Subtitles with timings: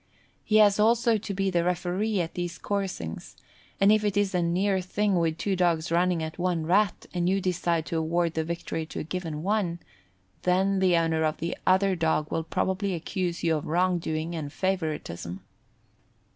[0.43, 3.35] He has also to be the referee at these coursings,
[3.79, 7.29] and if it is a "near thing" with two dogs running at one rat, and
[7.29, 9.77] you decide to award the victory to a given one,
[10.41, 14.51] then the owner of the other dog will probably accuse you of wrong doing and
[14.51, 15.41] favouritism.